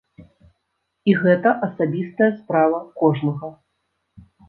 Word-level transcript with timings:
І 1.11 1.15
гэта 1.25 1.53
асабістая 1.69 2.31
справа 2.41 2.83
кожнага. 3.03 3.55